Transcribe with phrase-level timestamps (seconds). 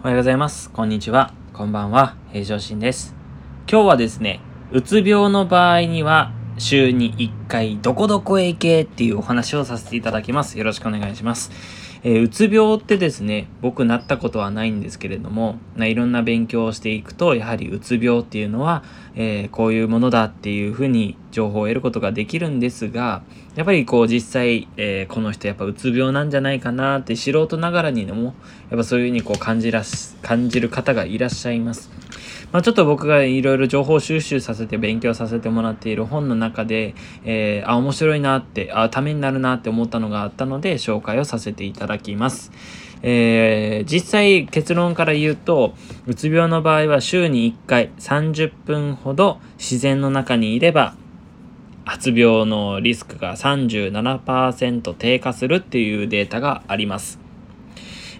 [0.00, 0.70] おはようございます。
[0.70, 1.34] こんにちは。
[1.52, 2.14] こんばんは。
[2.30, 3.16] 平常心です。
[3.68, 4.40] 今日はですね、
[4.70, 10.56] うつ病の場合には、週に1回どこどこへ行けっていうお話をさせていただきます。
[10.56, 11.50] よろしくお願いします。
[12.04, 18.84] えーうつ病ってですね、僕なったことはないんですけれども、ないろんな勉強をしていくと、やはりうつ病っていうのは、
[19.16, 23.22] えーこういうものだっていうふうに情報を得ることができるんですが、
[23.54, 28.34] やっぱりこう実際、えーこの人やっぱうつ病なんじゃないかなって素人ながらにでも、
[28.70, 31.90] やっぱそういうふうにこう感じらし、感じる方がいらっしゃいます。
[32.52, 42.50] まあ、ちょっと僕がいろいろ情報収集させて勉強させてもらっている本の中で、えーあ、面白いなって、あ、ためになるなって思ったのがあったので紹介をさせていただきます。
[43.02, 45.74] えー実際結論から言うと、
[46.06, 50.94] うつ病の場合は週に1回30分ほど自然の中にいれば、
[51.88, 57.18] 発病のリスクが37%低下するっていうデータがあります。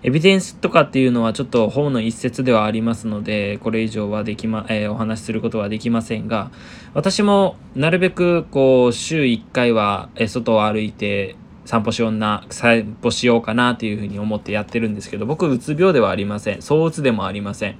[0.02, 6.50] エビデンスとかっていうのはちょっと本の一節ではありますので、これ以上はできま、えーお話しすることはできませんが、
[6.94, 11.36] 私もなるべくこう、週1回は外を歩いて
[11.68, 16.62] 散歩しような、散歩しようかなっていうふうに思ってやってるんですけど、僕うつ病ではありません。
[16.62, 17.76] 躁うつでもありません。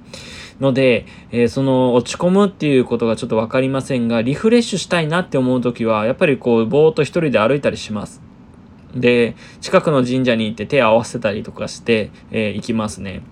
[0.59, 8.21] ので、えーその落ち込むっていうことがちょっとわかりませんが、リフレッシュしたいなって思うときは、やっぱりこう、ぼーっと一人で歩いたりします。
[8.93, 13.23] で、近くの神社に行って手合わせたりとかして、えー行きますね。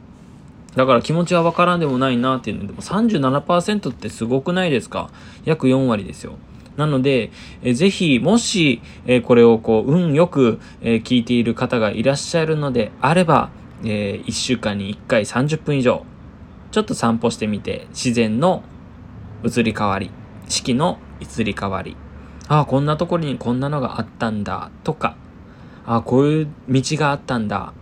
[0.75, 5.11] だから気持ちはわからんでもないなっていうのでも37%ってすごくないですか？
[5.45, 6.33] 約4割ですよ。
[6.77, 7.31] なので、
[7.63, 13.49] えーぜひ、もし、えーこれをこう、運よく、えー聞いている方がいらっしゃるのであれば、
[13.83, 16.05] え1週間に1回30分以上、
[16.71, 18.63] ちょっと散歩してみて、自然の
[19.43, 20.11] 移り変わり、
[20.47, 21.97] 四季の移り変わり、
[22.47, 25.15] ああ、こんなところにこんなのがあったんだ、とか、
[25.87, 27.73] あこういう道があったんだ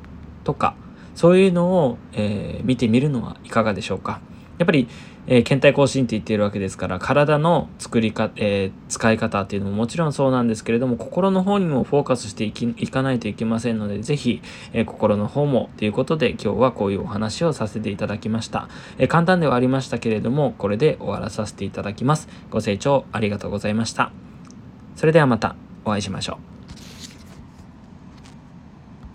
[0.43, 0.75] とか
[1.15, 4.21] そういうのを、えー見てみるのはいかがでしょうか。
[4.57, 4.87] やっぱり、
[5.27, 14.41] えー倦怠更新って言っているわけですから体の作りか、えー使い方っていうのももちろんそうなんですけれども心の方にもフォーカスしていきいかないといけませんのでぜひ、
[14.73, 22.27] えー心の方もということで今日はこういうお話をさせていただきました、え簡単ではありましたけれどもこれで終わらさせていただきます。
[22.49, 24.11] ご清聴ありがとうございました。
[24.95, 26.54] それではまたお会いしましょう。